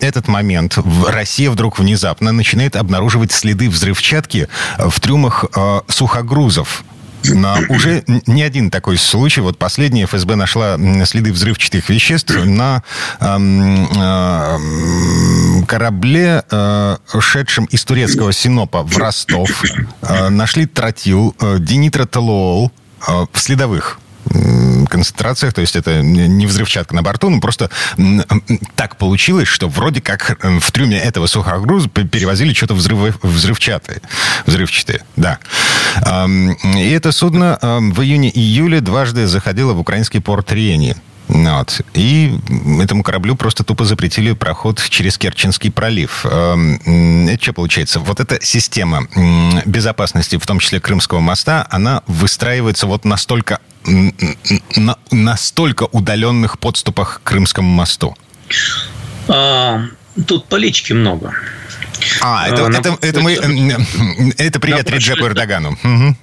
[0.00, 6.84] этот момент Россия вдруг внезапно начинает обнаруживать следы взрывчатки в трюмах э, сухогрузов.
[7.24, 9.40] На уже не один такой случай.
[9.40, 12.82] Вот последняя ФСБ нашла следы взрывчатых веществ на
[13.20, 14.56] э,
[15.66, 19.64] корабле, э, шедшем из турецкого Синопа в Ростов.
[20.02, 23.98] Э, нашли тротил, э, денитротолуол, а, в следовых
[24.88, 27.70] концентрациях, то есть это не взрывчатка на борту, ну просто
[28.74, 34.00] так получилось, что вроде как э, в трюме этого сухогруза перевозили что-то взрыв, взрывчатое,
[34.46, 35.38] взрывчатое, да.
[36.76, 40.96] И это судно в июне-июле дважды заходило в украинский порт Рени.
[41.34, 41.80] Вот.
[41.94, 42.38] И
[42.80, 46.24] этому кораблю просто тупо запретили проход через Керченский пролив.
[46.24, 47.98] Эм, это что получается?
[47.98, 49.08] Вот эта система
[49.66, 53.58] безопасности, в том числе Крымского моста, она выстраивается вот настолько,
[54.76, 58.16] на настолько удаленных подступах к Крымскому мосту.
[59.26, 59.82] А,
[60.28, 61.34] тут политики много.
[62.20, 63.32] А, это, а, это, это, мы,
[64.38, 65.76] это привет Реджепу Эрдогану.
[65.82, 66.16] Угу.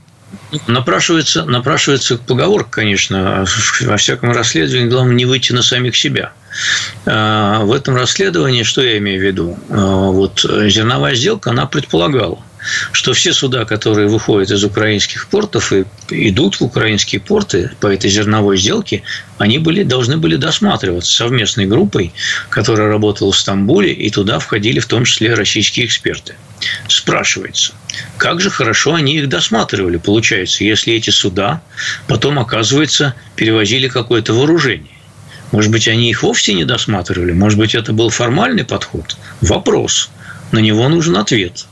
[0.68, 3.46] Напрашивается, напрашивается поговорка, конечно,
[3.82, 6.34] во всяком расследовании главное не выйти на самих себя.
[7.06, 9.58] А, в этом расследовании, что я имею в виду?
[9.70, 12.40] А, вот зерновая сделка, она предполагала,
[12.92, 18.10] что все суда, которые выходят из украинских портов и идут в украинские порты по этой
[18.10, 19.04] зерновой сделке,
[19.38, 22.14] они были, должны были досматриваться совместной группой,
[22.50, 26.36] которая работала в Стамбуле, и туда входили в том числе российские эксперты.
[26.88, 27.74] Спрашивается,
[28.18, 31.62] как же хорошо они их досматривали, получается, если эти суда
[32.08, 34.92] потом, оказывается, перевозили какое-то вооружение.
[35.52, 37.34] Может быть, они их вовсе не досматривали?
[37.34, 39.18] Может быть, это был формальный подход?
[39.42, 40.10] Вопрос.
[40.52, 41.66] На него нужен ответ.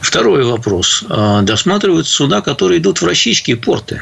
[0.00, 1.04] Второй вопрос.
[1.08, 4.00] А, досматривают суда, которые идут в российские порты.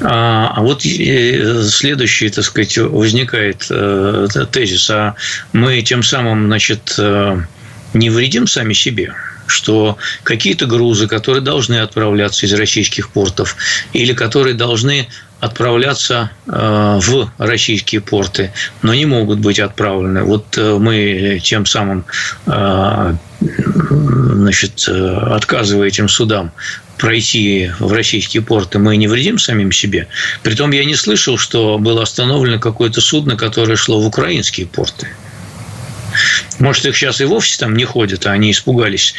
[0.00, 5.14] А, а вот э, следующий, так сказать, возникает э, тезис, а
[5.52, 7.40] мы тем самым, значит, э,
[7.94, 9.14] не вредим сами себе
[9.50, 13.56] что какие-то грузы, которые должны отправляться из российских портов
[13.92, 15.08] или которые должны
[15.40, 20.22] отправляться э, в российские порты, но не могут быть отправлены.
[20.22, 22.04] Вот э, мы тем самым
[22.46, 26.52] э, значит, отказывая этим судам
[26.98, 30.08] пройти в российские порты, мы не вредим самим себе.
[30.42, 35.08] Притом я не слышал, что было остановлено какое-то судно, которое шло в украинские порты.
[36.58, 39.14] Может, их сейчас и вовсе там не ходят, а они испугались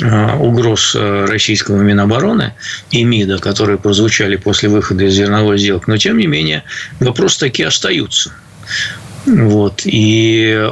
[0.00, 2.54] э, угроз э, российского Минобороны
[2.90, 5.84] и МИДа, которые прозвучали после выхода из зерновой сделки.
[5.88, 6.64] Но, тем не менее,
[7.00, 8.32] вопросы такие остаются.
[9.26, 9.82] Вот.
[9.84, 10.70] И,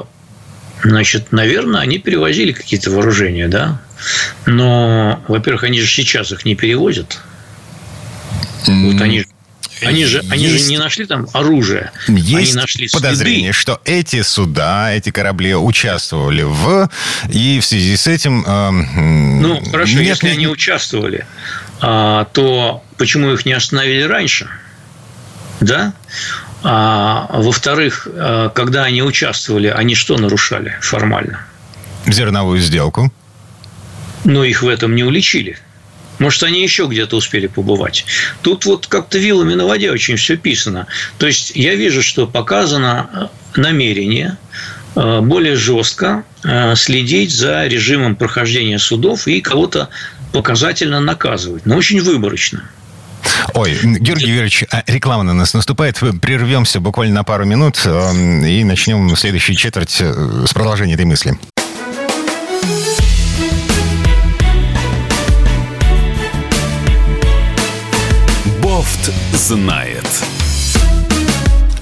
[0.83, 3.81] значит, наверное, они перевозили какие-то вооружения, да?
[4.47, 7.19] Но, во-первых, они же сейчас их не перевозят.
[8.67, 9.25] Вот они
[9.83, 11.91] они же, они же не нашли там оружие.
[12.09, 13.59] Есть они нашли подозрение, следы.
[13.59, 16.91] что эти суда, эти корабли участвовали в...
[17.29, 18.45] И в связи с этим...
[18.47, 20.37] Э, ну, хорошо, нет, если нет...
[20.37, 21.27] они участвовали,
[21.81, 24.49] а, то почему их не остановили раньше?
[25.61, 25.93] Да?
[26.63, 31.41] А, во-вторых, а, когда они участвовали, они что нарушали формально?
[32.07, 33.13] Зерновую сделку.
[34.25, 35.59] Но их в этом не уличили.
[36.19, 38.05] Может, они еще где-то успели побывать.
[38.43, 40.87] Тут вот как-то вилами на воде очень все писано.
[41.19, 44.37] То есть я вижу, что показано э, намерение
[44.95, 49.89] э, более жестко э, следить за режимом прохождения судов и кого-то
[50.33, 52.65] показательно наказывать, но очень выборочно.
[53.55, 55.99] Ой, Георгий Юрьевич, а реклама на нас наступает.
[56.21, 61.39] Прервемся буквально на пару минут и начнем следующую четверть с продолжения этой мысли.
[69.33, 70.34] Знает.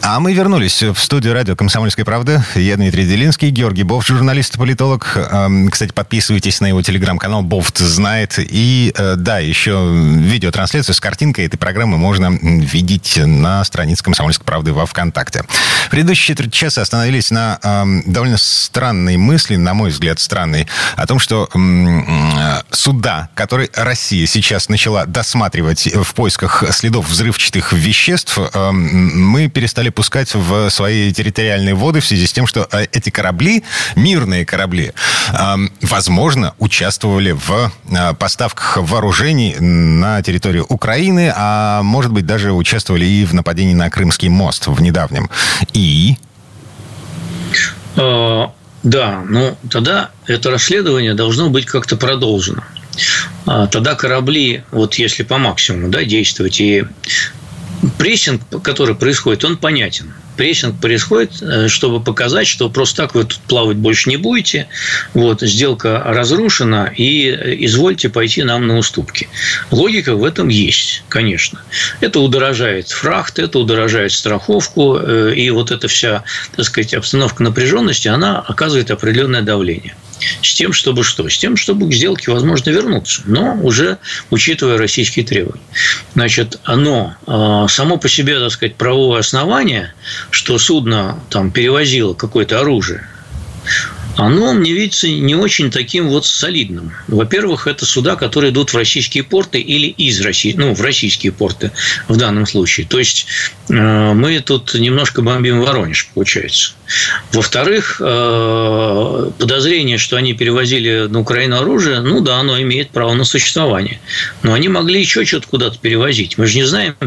[0.04, 2.44] А мы вернулись в студию радио «Комсомольская правда».
[2.56, 5.16] Я Дмитрий Делинский, Георгий Бовт, журналист и политолог.
[5.16, 8.34] Эм, кстати, подписывайтесь на его телеграм-канал «Бовт знает».
[8.38, 14.72] И, э, да, еще видеотрансляцию с картинкой этой программы можно видеть на странице «Комсомольской правды»
[14.72, 15.44] во ВКонтакте.
[15.92, 21.20] Предыдущие четверть часа остановились на эм, довольно странной мысли, на мой взгляд, странной, о том,
[21.20, 29.46] что э, суда, которые Россия сейчас начала досматривать в поисках следов взрывчатых веществ, эм, мы
[29.48, 33.64] перестали пускать в свои территориальные воды в связи с тем, что э, эти корабли,
[33.96, 34.92] мирные корабли,
[35.80, 43.24] возможно, участвовали в э, поставках вооружений на территорию Украины, а может быть даже участвовали и
[43.24, 45.30] в нападении на Крымский мост в недавнем.
[45.72, 46.16] И...
[47.96, 48.46] Э,
[48.82, 52.62] да, ну тогда это расследование должно быть как-то продолжено.
[53.46, 56.84] А тогда корабли, вот если по максимуму да, действовать и
[57.98, 60.12] прессинг, который происходит, он понятен.
[60.36, 64.68] Прессинг происходит, э, чтобы показать, что просто так вы тут плавать больше не будете.
[65.14, 69.28] Вот, сделка разрушена, и э, извольте пойти нам на уступки.
[69.70, 71.60] Логика в этом есть, конечно.
[72.00, 76.24] Это удорожает фрахт, это удорожает страховку, э, и вот эта вся,
[76.56, 79.94] так сказать, обстановка напряженности, она оказывает определенное давление.
[80.42, 81.28] С тем, чтобы что?
[81.28, 83.98] С тем, чтобы к сделке возможно вернуться, но уже
[84.30, 85.62] учитывая российские требования.
[86.14, 89.94] Значит, оно а, само по себе, так сказать, правовое основание,
[90.30, 93.06] что судно там перевозило какое-то оружие,
[94.16, 96.92] оно мне видится не очень таким вот солидным.
[97.08, 101.72] Во-первых, это суда, которые идут в российские порты или из России, ну, в российские порты
[102.08, 102.86] в данном случае.
[102.86, 103.26] То есть
[103.68, 103.72] э,
[104.12, 106.74] мы тут немножко бомбим Воронеж, получается.
[107.32, 113.24] Во-вторых, э, подозрение, что они перевозили на Украину оружие, ну да, оно имеет право на
[113.24, 114.00] существование.
[114.42, 116.36] Но они могли еще что-то куда-то перевозить.
[116.36, 117.06] Мы же не знаем э,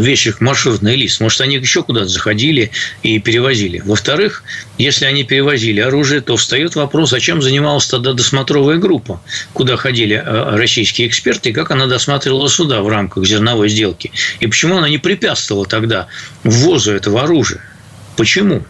[0.00, 1.20] весь их маршрутный лист.
[1.20, 3.80] Может, они еще куда-то заходили и перевозили.
[3.84, 4.42] Во-вторых,
[4.78, 9.20] если они перевозили оружие, то встает вопрос, зачем занималась тогда досмотровая группа,
[9.52, 14.12] куда ходили э, российские эксперты, и как она досматривала суда в рамках зерновой сделки.
[14.40, 16.08] И почему она не препятствовала тогда
[16.42, 17.62] ввозу этого оружия.
[18.16, 18.64] Почему?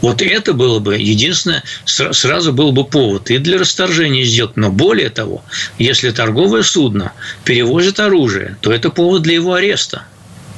[0.00, 4.52] Вот это было бы единственное, сразу был бы повод и для расторжения сделки.
[4.56, 5.42] Но более того,
[5.78, 7.12] если торговое судно
[7.44, 10.04] перевозит оружие, то это повод для его ареста.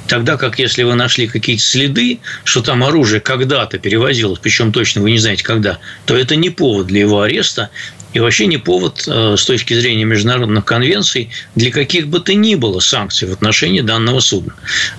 [0.09, 5.11] Тогда как если вы нашли какие-то следы, что там оружие когда-то перевозилось, причем точно вы
[5.11, 7.71] не знаете когда, то это не повод для его ареста
[8.16, 12.55] и вообще не повод э, с точки зрения международных конвенций для каких бы то ни
[12.55, 14.55] было санкций в отношении данного судна.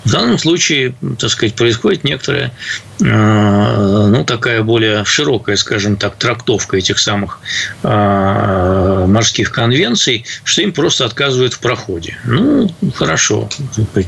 [0.05, 2.53] В данном случае, так сказать, происходит некоторая,
[3.01, 7.39] э, ну, такая более широкая, скажем так, трактовка этих самых
[7.81, 12.19] э, морских конвенций, что им просто отказывают в проходе.
[12.23, 13.49] Ну, хорошо.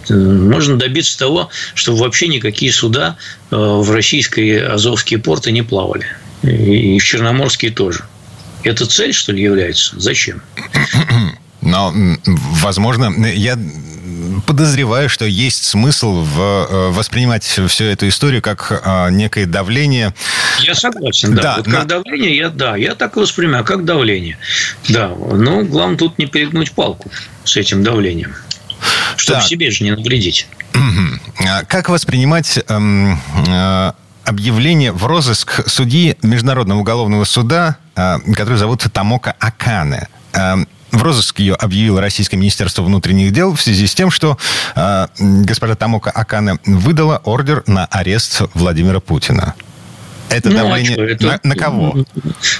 [0.10, 3.18] Можно добиться того, чтобы вообще никакие суда
[3.50, 6.06] в российские азовские порты не плавали.
[6.44, 8.04] И в Черноморские тоже.
[8.64, 10.00] Это цель, что ли, является?
[10.00, 10.42] Зачем?
[11.62, 11.94] Но,
[12.62, 13.58] возможно, я
[14.46, 20.14] подозреваю, что есть смысл в, э, воспринимать всю эту историю как э, некое давление.
[20.62, 21.42] Я согласен, да.
[21.42, 21.78] да вот на...
[21.80, 24.38] Как давление, я, да, я так и воспринимаю, как давление.
[24.88, 27.12] Да, но главное тут не перегнуть палку
[27.44, 28.34] с этим давлением,
[29.18, 29.48] чтобы так.
[29.48, 30.48] себе же не навредить.
[31.68, 33.92] Как воспринимать эм, э,
[34.30, 40.08] объявление в розыск судьи Международного уголовного суда, который зовут Тамока Акане.
[40.92, 44.40] В розыск ее объявило Российское Министерство внутренних дел в связи с тем, что
[44.76, 49.54] э, госпожа Тамока Акане выдала ордер на арест Владимира Путина.
[50.30, 51.26] Это ну, а давление а это...
[51.28, 52.06] На, на кого?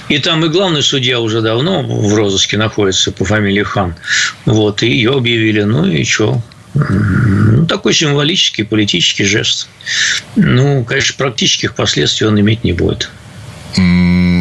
[0.08, 3.96] И там и главный судья уже давно в розыске находится по фамилии Хан.
[4.44, 5.62] Вот, и ее объявили.
[5.62, 6.40] Ну и что?
[6.74, 9.68] Ну, такой символический политический жест.
[10.36, 13.10] Ну, конечно, практических последствий он иметь не будет.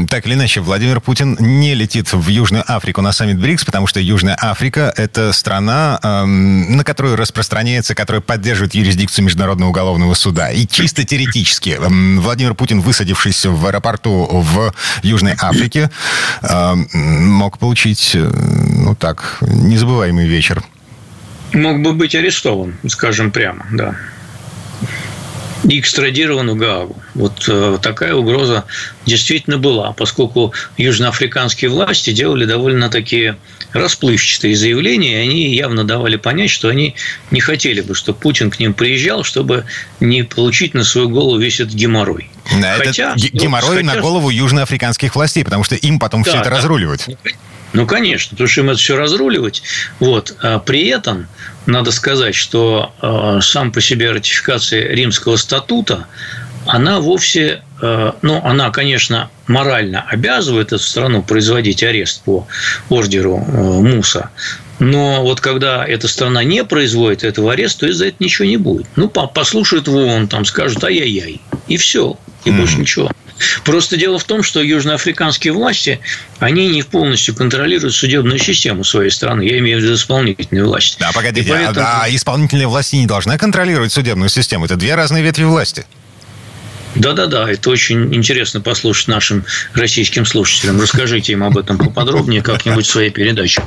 [0.10, 4.00] Так или иначе, Владимир Путин не летит в Южную Африку на саммит БРИКС, потому что
[4.00, 10.50] Южная Африка– это страна, эм, на которую распространяется, которая поддерживает юрисдикцию Международного уголовного суда.
[10.50, 14.74] И чисто теоретически эм, Владимир Путин, высадившись в аэропорту в
[15.04, 15.92] Южной Африке,
[16.42, 20.64] эм, мог получить, э, ну так, незабываемый вечер.
[21.54, 23.96] Мог бы быть арестован, скажем прямо, да
[25.64, 27.02] и экстрадирован в Гаагу.
[27.16, 28.66] Вот э, такая угроза
[29.06, 33.38] действительно была, поскольку южноафриканские власти делали довольно такие
[33.74, 36.96] расплывчатые заявления, и они явно давали понять, что они
[37.30, 39.66] не хотели бы, чтобы Путин к ним приезжал, чтобы
[40.00, 42.30] не получить на свою голову весь этот геморрой.
[42.62, 43.96] Да, хотя, это геморрой ну, хотя...
[43.96, 46.58] на голову южноафриканских властей, потому что им потом да, все это да.
[46.58, 47.08] разруливать.
[47.74, 49.62] Ну, конечно, потому что им это все разруливать.
[50.00, 50.36] Вот.
[50.42, 51.28] А при этом
[51.66, 56.08] надо сказать, что э, сам по себе ратификация Римского статута,
[56.66, 62.48] она вовсе, э, ну, она, конечно, морально обязывает эту страну производить арест по
[62.90, 64.32] ордеру э, Муса,
[64.80, 68.88] но вот когда эта страна не производит этого ареста, то из-за этого ничего не будет.
[68.96, 72.58] Ну, послушают ВОН, там скажут ай-яй-яй, и все, и mm-hmm.
[72.58, 73.12] больше ничего.
[73.64, 76.00] Просто дело в том, что южноафриканские власти,
[76.40, 79.44] они не полностью контролируют судебную систему своей страны.
[79.44, 80.98] Я имею в виду исполнительную власть.
[81.00, 81.86] Да, погодите, поэтому...
[81.86, 84.66] а, а исполнительная власть не должна контролировать судебную систему?
[84.66, 85.86] Это две разные ветви власти.
[87.00, 90.82] Да-да-да, это очень интересно послушать нашим российским слушателям.
[90.82, 93.64] Расскажите им об этом поподробнее как-нибудь в своей передаче.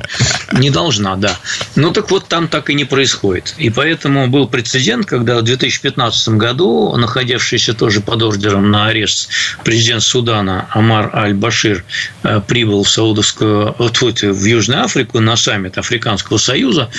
[0.51, 1.39] Не должна, да.
[1.75, 3.55] Ну так вот, там так и не происходит.
[3.57, 9.29] И поэтому был прецедент, когда в 2015 году, находившийся тоже под ордером на арест
[9.63, 11.83] президент Судана Амар Аль-Башир
[12.21, 16.91] э, прибыл в Саудовскую, вот, в Южную Африку на саммит Африканского Союза,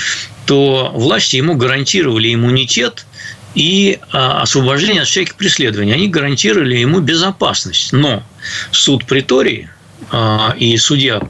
[0.46, 3.06] то власти ему гарантировали иммунитет
[3.54, 5.92] и а, освобождение от всяких преследований.
[5.92, 7.92] Они гарантировали ему безопасность.
[7.92, 8.22] Но
[8.70, 9.68] суд притории
[10.10, 11.22] а, и судья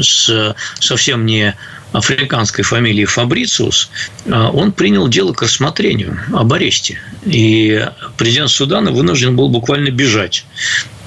[0.00, 1.54] с совсем не
[1.92, 3.90] африканской фамилии Фабрициус,
[4.30, 6.98] а, он принял дело к рассмотрению об аресте.
[7.24, 7.84] И
[8.16, 10.44] президент Судана вынужден был буквально бежать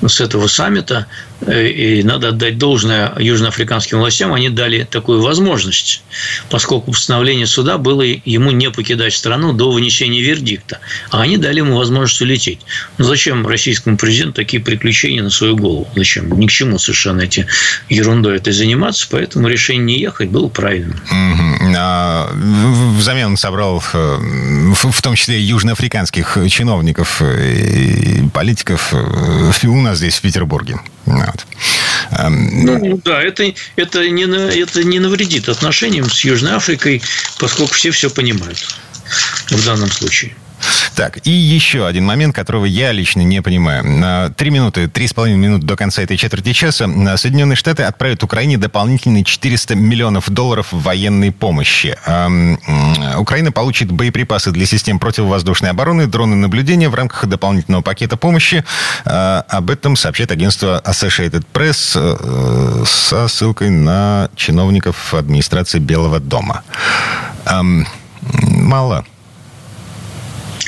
[0.05, 1.07] с этого саммита,
[1.47, 6.03] и надо отдать должное южноафриканским властям, они дали такую возможность,
[6.49, 10.79] поскольку постановление суда было ему не покидать страну до вынесения вердикта,
[11.09, 12.59] а они дали ему возможность улететь.
[12.97, 15.87] Ну, зачем российскому президенту такие приключения на свою голову?
[15.95, 16.31] Зачем?
[16.39, 17.45] Ни к чему совершенно эти
[17.89, 20.99] ерундой этой заниматься, поэтому решение не ехать было правильным.
[21.75, 22.31] А,
[22.97, 24.17] взамен он собрал э,
[24.73, 30.77] в том числе южноафриканских чиновников и политиков э, у нас здесь, в Петербурге.
[31.05, 31.45] Вот.
[32.29, 37.01] Ну, да, это, это, не, это не навредит отношениям с Южной Африкой,
[37.39, 38.59] поскольку все все понимают
[39.49, 40.35] в данном случае.
[40.95, 44.33] Так, и еще один момент, которого я лично не понимаю.
[44.35, 46.87] Три минуты, три с половиной минуты до конца этой четверти часа
[47.17, 51.97] Соединенные Штаты отправят Украине дополнительные 400 миллионов долларов военной помощи.
[53.17, 58.63] Украина получит боеприпасы для систем противовоздушной обороны, дроны наблюдения в рамках дополнительного пакета помощи.
[59.05, 66.63] А, об этом сообщает агентство Associated Press э, со ссылкой на чиновников администрации Белого дома.
[68.31, 69.05] Мало.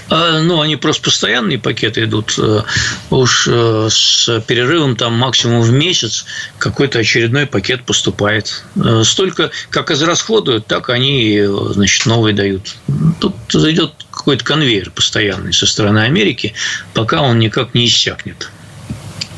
[0.10, 2.36] А, ну, они просто постоянные пакеты идут.
[2.38, 2.62] Э,
[3.10, 6.26] уж э, с перерывом там максимум в месяц
[6.60, 8.64] какой-то очередной пакет поступает.
[8.76, 12.76] Э, столько, как израсходуют, так они, значит, новые дают.
[13.20, 16.54] Тут идет какой-то конвейер постоянный со стороны Америки,
[16.94, 18.50] пока он никак не иссякнет.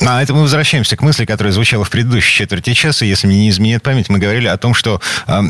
[0.02, 3.06] А это мы возвращаемся к мысли, которая звучала в предыдущей четверти часа.
[3.06, 5.42] Если мне не изменяет память, мы говорили о том, что э,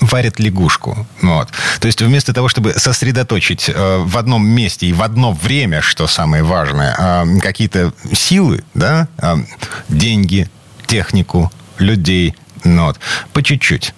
[0.00, 1.06] варят лягушку.
[1.22, 1.48] Вот.
[1.80, 6.06] То есть вместо того, чтобы сосредоточить э, в одном месте и в одно время, что
[6.06, 9.36] самое важное, э, какие-то силы, да, э,
[9.88, 10.48] деньги,
[10.86, 12.34] технику, людей,
[12.64, 13.00] ну, вот,
[13.32, 13.94] по чуть-чуть.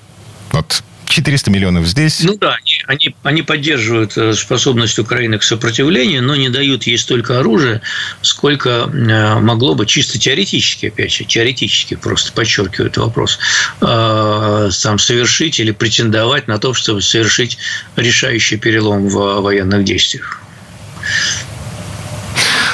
[0.53, 2.21] Вот 400 миллионов здесь.
[2.23, 6.99] Ну да, они, они, они поддерживают э, способность Украины к сопротивлению, но не дают ей
[6.99, 7.83] столько оружия,
[8.23, 13.39] сколько э, могло бы чисто теоретически, опять же, теоретически, просто подчеркиваю этот вопрос,
[13.81, 17.59] э, там совершить или претендовать на то, чтобы совершить
[17.97, 20.41] решающий перелом в военных действиях.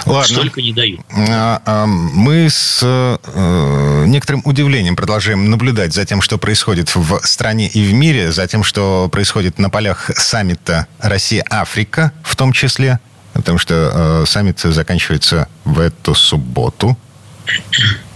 [0.06, 0.34] Ладно.
[0.34, 1.00] Столько не дают.
[1.10, 7.68] А, а, мы с э, некоторым удивлением продолжаем наблюдать за тем, что происходит в стране
[7.68, 13.00] и в мире, за тем, что происходит на полях саммита Россия-Африка в том числе,
[13.34, 16.96] потому что э, саммит заканчивается в эту субботу.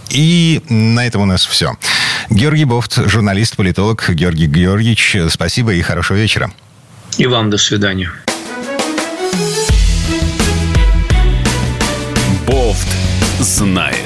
[0.09, 1.75] И на этом у нас все.
[2.29, 4.09] Георгий Бофт, журналист, политолог.
[4.09, 6.51] Георгий Георгиевич, спасибо и хорошего вечера.
[7.17, 8.11] И вам до свидания.
[13.45, 14.04] Знает.